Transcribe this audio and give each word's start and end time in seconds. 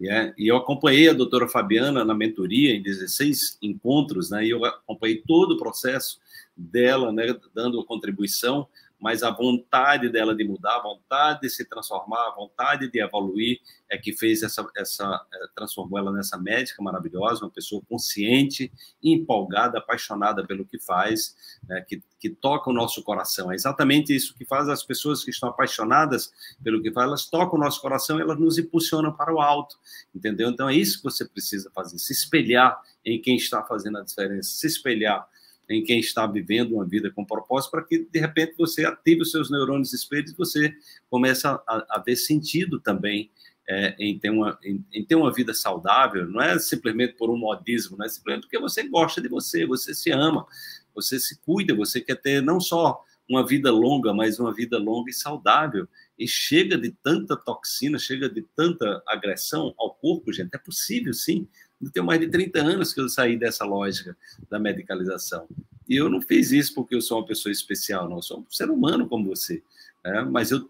É, 0.00 0.32
e 0.38 0.46
eu 0.46 0.56
acompanhei 0.56 1.08
a 1.08 1.12
doutora 1.12 1.48
Fabiana 1.48 2.04
na 2.04 2.14
mentoria 2.14 2.74
em 2.74 2.80
16 2.80 3.58
encontros, 3.60 4.30
né, 4.30 4.44
e 4.44 4.50
eu 4.50 4.64
acompanhei 4.64 5.22
todo 5.26 5.52
o 5.52 5.58
processo 5.58 6.20
dela, 6.56 7.12
né, 7.12 7.34
dando 7.52 7.84
contribuição 7.84 8.68
mas 9.00 9.22
a 9.22 9.30
vontade 9.30 10.08
dela 10.08 10.34
de 10.34 10.44
mudar, 10.44 10.76
a 10.76 10.82
vontade 10.82 11.42
de 11.42 11.50
se 11.50 11.64
transformar, 11.64 12.28
a 12.28 12.34
vontade 12.34 12.90
de 12.90 13.00
evoluir 13.00 13.60
é 13.88 13.96
que 13.96 14.12
fez 14.12 14.42
essa, 14.42 14.66
essa 14.76 15.26
é, 15.32 15.46
transformou 15.54 15.98
ela 15.98 16.12
nessa 16.12 16.36
médica 16.36 16.82
maravilhosa, 16.82 17.44
uma 17.44 17.50
pessoa 17.50 17.80
consciente, 17.88 18.72
empolgada, 19.02 19.78
apaixonada 19.78 20.44
pelo 20.44 20.64
que 20.64 20.78
faz, 20.80 21.36
né, 21.66 21.80
que, 21.88 22.02
que 22.18 22.28
toca 22.28 22.70
o 22.70 22.72
nosso 22.72 23.02
coração. 23.02 23.52
É 23.52 23.54
exatamente 23.54 24.14
isso 24.14 24.36
que 24.36 24.44
faz 24.44 24.68
as 24.68 24.82
pessoas 24.82 25.22
que 25.22 25.30
estão 25.30 25.48
apaixonadas 25.48 26.32
pelo 26.62 26.82
que 26.82 26.92
faz, 26.92 27.06
elas 27.06 27.26
tocam 27.26 27.58
o 27.58 27.62
nosso 27.62 27.80
coração, 27.80 28.18
elas 28.18 28.38
nos 28.38 28.58
impulsionam 28.58 29.12
para 29.12 29.32
o 29.32 29.40
alto, 29.40 29.76
entendeu? 30.14 30.50
Então 30.50 30.68
é 30.68 30.74
isso 30.74 30.98
que 30.98 31.04
você 31.04 31.24
precisa 31.24 31.70
fazer, 31.72 31.98
se 31.98 32.12
espelhar 32.12 32.80
em 33.04 33.20
quem 33.20 33.36
está 33.36 33.62
fazendo 33.62 33.98
a 33.98 34.02
diferença, 34.02 34.50
se 34.50 34.66
espelhar 34.66 35.26
em 35.68 35.82
quem 35.84 36.00
está 36.00 36.26
vivendo 36.26 36.74
uma 36.74 36.86
vida 36.86 37.10
com 37.10 37.24
propósito, 37.24 37.70
para 37.70 37.84
que, 37.84 37.98
de 38.10 38.18
repente, 38.18 38.54
você 38.56 38.84
ative 38.84 39.22
os 39.22 39.30
seus 39.30 39.50
neurônios 39.50 39.92
espelhos 39.92 40.32
e 40.32 40.36
você 40.36 40.72
comece 41.10 41.46
a, 41.46 41.60
a 41.66 42.02
ver 42.04 42.16
sentido 42.16 42.80
também 42.80 43.30
é, 43.68 43.94
em, 43.98 44.18
ter 44.18 44.30
uma, 44.30 44.58
em, 44.64 44.82
em, 44.92 45.04
ter 45.04 45.14
uma 45.14 45.32
vida 45.32 45.52
saudável. 45.52 46.26
Não 46.26 46.40
é 46.40 46.58
simplesmente 46.58 47.14
por 47.14 47.30
um 47.30 47.36
modismo, 47.36 47.98
não 47.98 48.06
é 48.06 48.08
simplesmente 48.08 48.44
porque 48.44 48.58
você 48.58 48.88
gosta 48.88 49.20
de 49.20 49.28
você, 49.28 49.66
você 49.66 49.92
se 49.92 50.10
ama, 50.10 50.46
você 50.94 51.20
se 51.20 51.38
cuida, 51.42 51.74
você 51.74 52.00
quer 52.00 52.16
ter 52.16 52.42
não 52.42 52.58
só 52.58 53.04
uma 53.28 53.46
vida 53.46 53.70
longa, 53.70 54.14
mas 54.14 54.40
uma 54.40 54.54
vida 54.54 54.78
longa 54.78 55.10
e 55.10 55.14
saudável. 55.14 55.86
E 56.18 56.26
chega 56.26 56.78
de 56.78 56.90
tanta 57.02 57.36
toxina, 57.36 57.98
chega 57.98 58.28
de 58.28 58.42
tanta 58.56 59.02
agressão 59.06 59.74
ao 59.78 59.94
corpo, 59.94 60.32
gente. 60.32 60.54
É 60.54 60.58
possível, 60.58 61.12
sim. 61.12 61.46
Tenho 61.92 62.04
mais 62.04 62.20
de 62.20 62.28
30 62.28 62.60
anos 62.60 62.92
que 62.92 63.00
eu 63.00 63.08
saí 63.08 63.36
dessa 63.36 63.64
lógica 63.64 64.16
da 64.50 64.58
medicalização. 64.58 65.46
E 65.88 65.96
eu 65.96 66.10
não 66.10 66.20
fiz 66.20 66.50
isso 66.50 66.74
porque 66.74 66.94
eu 66.94 67.00
sou 67.00 67.18
uma 67.18 67.26
pessoa 67.26 67.52
especial, 67.52 68.08
não. 68.08 68.16
Eu 68.16 68.22
sou 68.22 68.40
um 68.40 68.50
ser 68.50 68.70
humano 68.70 69.08
como 69.08 69.26
você. 69.26 69.62
Né? 70.04 70.22
Mas 70.22 70.50
eu, 70.50 70.68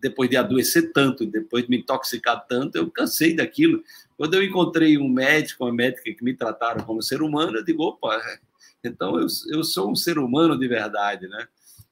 depois 0.00 0.28
de 0.28 0.36
adoecer 0.36 0.92
tanto, 0.92 1.24
depois 1.24 1.64
de 1.64 1.70
me 1.70 1.78
intoxicar 1.78 2.44
tanto, 2.46 2.76
eu 2.76 2.90
cansei 2.90 3.34
daquilo. 3.34 3.82
Quando 4.16 4.34
eu 4.34 4.42
encontrei 4.42 4.98
um 4.98 5.08
médico, 5.08 5.64
uma 5.64 5.72
médica 5.72 6.12
que 6.12 6.24
me 6.24 6.34
trataram 6.34 6.84
como 6.84 7.02
ser 7.02 7.22
humano, 7.22 7.58
eu 7.58 7.64
digo, 7.64 7.84
opa, 7.84 8.20
então 8.82 9.18
eu, 9.18 9.26
eu 9.50 9.62
sou 9.62 9.90
um 9.90 9.96
ser 9.96 10.18
humano 10.18 10.58
de 10.58 10.66
verdade, 10.66 11.28
né? 11.28 11.46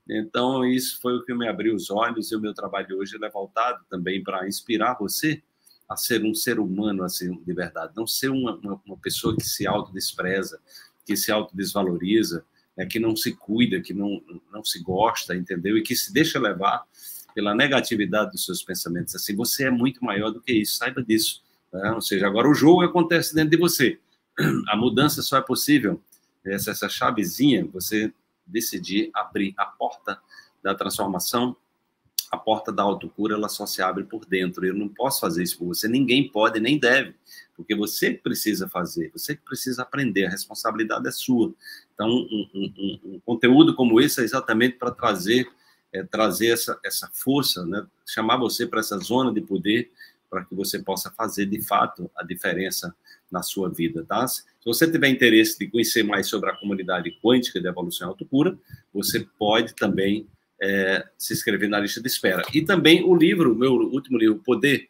Então, 0.09 0.65
isso 0.65 1.01
foi 1.01 1.17
o 1.17 1.25
que 1.25 1.35
me 1.35 1.49
abriu 1.49 1.75
os 1.75 1.91
olhos 1.91 2.31
e 2.31 2.37
o 2.37 2.41
meu 2.41 2.55
trabalho 2.55 2.99
hoje 2.99 3.19
é 3.21 3.29
voltado 3.29 3.85
também 3.91 4.23
para 4.23 4.47
inspirar 4.47 4.95
você 4.95 5.43
a 5.89 5.97
ser 5.97 6.25
um 6.25 6.35
ser 6.35 6.59
humano 6.59 7.05
assim 7.05 7.41
de 7.45 7.53
verdade, 7.53 7.93
não 7.97 8.07
ser 8.07 8.31
uma, 8.31 8.57
uma, 8.57 8.81
uma 8.85 8.97
pessoa 8.97 9.37
que 9.37 9.45
se 9.45 9.67
autodespreza, 9.67 10.61
que 11.05 11.17
se 11.17 11.31
autodesvaloriza, 11.31 12.45
né, 12.77 12.85
que 12.87 12.99
não 12.99 13.15
se 13.17 13.33
cuida, 13.33 13.81
que 13.81 13.95
não, 13.95 14.23
não 14.53 14.65
se 14.65 14.83
gosta, 14.83 15.35
entendeu? 15.35 15.79
E 15.79 15.83
que 15.83 15.95
se 15.95 16.13
deixa 16.13 16.39
levar 16.39 16.85
pela 17.35 17.55
negatividade 17.55 18.33
dos 18.33 18.45
seus 18.45 18.63
pensamentos. 18.63 19.15
Assim, 19.15 19.35
você 19.37 19.67
é 19.67 19.71
muito 19.71 20.05
maior 20.05 20.31
do 20.31 20.41
que 20.41 20.53
isso, 20.53 20.77
saiba 20.77 21.03
disso. 21.03 21.43
Né? 21.73 21.93
Ou 21.93 22.01
seja, 22.01 22.27
agora 22.27 22.49
o 22.49 22.55
jogo 22.55 22.83
acontece 22.83 23.35
dentro 23.35 23.51
de 23.51 23.57
você. 23.57 23.99
A 24.69 24.77
mudança 24.77 25.23
só 25.23 25.39
é 25.39 25.43
possível 25.43 26.03
essa, 26.45 26.71
essa 26.71 26.89
chavezinha, 26.89 27.67
você 27.73 28.13
decidir 28.47 29.11
abrir 29.15 29.55
a 29.57 29.65
porta 29.65 30.19
da 30.63 30.75
transformação 30.75 31.57
a 32.37 32.39
porta 32.39 32.73
da 32.73 32.83
autocura 32.83 33.35
ela 33.35 33.49
só 33.49 33.67
se 33.67 33.83
abre 33.83 34.05
por 34.05 34.25
dentro. 34.25 34.65
Eu 34.65 34.75
não 34.75 34.89
posso 34.89 35.21
fazer 35.21 35.43
isso 35.43 35.59
por 35.59 35.67
você, 35.67 35.89
ninguém 35.89 36.29
pode 36.29 36.61
nem 36.61 36.79
deve, 36.79 37.15
porque 37.57 37.75
você 37.75 38.13
precisa 38.13 38.69
fazer, 38.69 39.11
você 39.13 39.35
precisa 39.35 39.83
aprender, 39.83 40.27
a 40.27 40.31
responsabilidade 40.31 41.09
é 41.09 41.13
sua. 41.13 41.53
Então, 41.95 42.09
um, 42.09 42.49
um, 42.55 43.01
um 43.05 43.21
conteúdo 43.25 43.75
como 43.75 44.01
esse 44.01 44.21
é 44.21 44.25
exatamente 44.25 44.77
para 44.77 44.91
trazer 44.91 45.49
é, 45.93 46.03
trazer 46.03 46.49
essa, 46.49 46.79
essa 46.85 47.09
força, 47.13 47.65
né? 47.65 47.87
chamar 48.07 48.37
você 48.37 48.67
para 48.67 48.81
essa 48.81 48.99
zona 48.99 49.33
de 49.33 49.41
poder, 49.41 49.91
para 50.29 50.45
que 50.45 50.55
você 50.55 50.79
possa 50.79 51.11
fazer 51.11 51.47
de 51.47 51.63
fato 51.63 52.11
a 52.17 52.25
diferença 52.25 52.95
na 53.31 53.43
sua 53.43 53.69
vida, 53.69 54.05
tá? 54.05 54.27
Se 54.27 54.45
você 54.65 54.91
tiver 54.91 55.09
interesse 55.09 55.59
de 55.59 55.69
conhecer 55.69 56.03
mais 56.03 56.29
sobre 56.29 56.51
a 56.51 56.57
comunidade 56.57 57.17
quântica 57.23 57.61
de 57.61 57.67
evolução 57.67 58.09
e 58.09 58.11
autocura, 58.11 58.57
você 58.93 59.27
pode 59.39 59.75
também 59.75 60.27
é, 60.61 61.05
se 61.19 61.33
inscrever 61.33 61.69
na 61.69 61.81
lista 61.81 62.01
de 62.01 62.09
espera. 62.09 62.43
E 62.53 62.63
também 62.63 63.03
o 63.05 63.15
livro, 63.15 63.55
meu 63.55 63.73
último 63.73 64.19
livro, 64.19 64.43
Poder, 64.45 64.89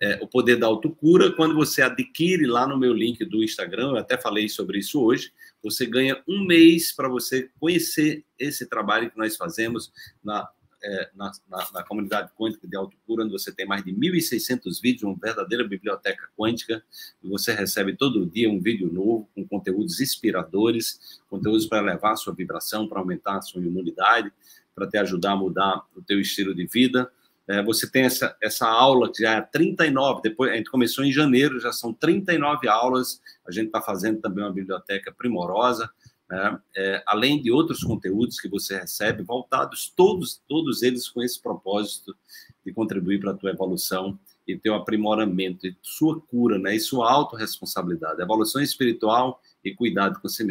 é, 0.00 0.18
O 0.22 0.26
Poder 0.26 0.56
da 0.56 0.66
Autocura, 0.66 1.30
quando 1.32 1.54
você 1.54 1.82
adquire 1.82 2.46
lá 2.46 2.66
no 2.66 2.78
meu 2.78 2.92
link 2.92 3.24
do 3.24 3.42
Instagram, 3.42 3.90
eu 3.90 3.96
até 3.96 4.16
falei 4.16 4.48
sobre 4.48 4.78
isso 4.78 5.02
hoje, 5.02 5.32
você 5.62 5.86
ganha 5.86 6.20
um 6.26 6.44
mês 6.44 6.92
para 6.92 7.08
você 7.08 7.48
conhecer 7.60 8.24
esse 8.38 8.66
trabalho 8.66 9.10
que 9.10 9.18
nós 9.18 9.36
fazemos 9.36 9.92
na, 10.24 10.48
é, 10.82 11.10
na, 11.14 11.30
na, 11.48 11.68
na, 11.72 11.82
comunidade 11.84 12.32
quântica 12.36 12.66
de 12.66 12.76
autocura, 12.76 13.22
onde 13.22 13.32
você 13.32 13.52
tem 13.52 13.64
mais 13.64 13.84
de 13.84 13.92
1.600 13.92 14.82
vídeos, 14.82 15.04
uma 15.04 15.16
verdadeira 15.16 15.62
biblioteca 15.62 16.28
quântica, 16.36 16.82
e 17.22 17.28
você 17.28 17.52
recebe 17.52 17.96
todo 17.96 18.26
dia 18.26 18.50
um 18.50 18.60
vídeo 18.60 18.92
novo, 18.92 19.28
com 19.34 19.46
conteúdos 19.46 20.00
inspiradores, 20.00 21.20
conteúdos 21.28 21.66
para 21.66 21.78
elevar 21.78 22.14
a 22.14 22.16
sua 22.16 22.34
vibração, 22.34 22.88
para 22.88 22.98
aumentar 22.98 23.36
a 23.36 23.42
sua 23.42 23.62
imunidade, 23.62 24.32
para 24.74 24.86
te 24.86 24.98
ajudar 24.98 25.32
a 25.32 25.36
mudar 25.36 25.82
o 25.94 26.02
teu 26.02 26.20
estilo 26.20 26.54
de 26.54 26.66
vida. 26.66 27.10
É, 27.48 27.62
você 27.62 27.90
tem 27.90 28.04
essa, 28.04 28.36
essa 28.40 28.68
aula 28.68 29.12
que 29.12 29.22
já 29.22 29.34
é 29.34 29.40
39, 29.40 30.22
depois 30.22 30.52
a 30.52 30.56
gente 30.56 30.70
começou 30.70 31.04
em 31.04 31.12
janeiro, 31.12 31.58
já 31.58 31.72
são 31.72 31.92
39 31.92 32.68
aulas, 32.68 33.20
a 33.46 33.50
gente 33.50 33.66
está 33.66 33.80
fazendo 33.80 34.20
também 34.20 34.44
uma 34.44 34.52
biblioteca 34.52 35.12
primorosa, 35.12 35.90
né? 36.30 36.58
é, 36.76 37.02
além 37.06 37.42
de 37.42 37.50
outros 37.50 37.82
conteúdos 37.82 38.40
que 38.40 38.48
você 38.48 38.78
recebe, 38.78 39.22
voltados 39.22 39.92
todos, 39.94 40.40
todos 40.48 40.82
eles 40.82 41.08
com 41.08 41.22
esse 41.22 41.40
propósito 41.42 42.16
de 42.64 42.72
contribuir 42.72 43.18
para 43.20 43.32
a 43.32 43.36
tua 43.36 43.50
evolução 43.50 44.18
e 44.46 44.56
teu 44.56 44.74
aprimoramento, 44.74 45.66
e 45.66 45.76
sua 45.82 46.20
cura, 46.20 46.58
né? 46.58 46.76
e 46.76 46.80
sua 46.80 47.10
autorresponsabilidade, 47.10 48.22
evolução 48.22 48.62
espiritual 48.62 49.40
e 49.64 49.74
cuidado 49.74 50.20
com 50.20 50.28
si 50.28 50.44
mesmo. 50.44 50.50